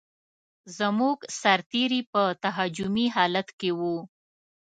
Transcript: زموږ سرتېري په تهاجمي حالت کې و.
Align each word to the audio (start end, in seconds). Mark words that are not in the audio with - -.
زموږ 0.77 1.17
سرتېري 1.41 2.01
په 2.13 2.21
تهاجمي 2.43 3.07
حالت 3.15 3.47
کې 3.59 3.71
و. 3.79 3.81